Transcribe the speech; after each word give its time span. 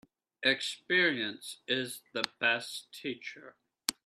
Experience 0.41 1.57
is 1.67 2.01
the 2.11 2.23
best 2.39 2.91
teacher. 2.91 3.55